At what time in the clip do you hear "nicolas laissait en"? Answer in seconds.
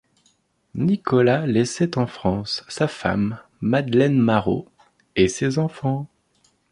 0.73-2.07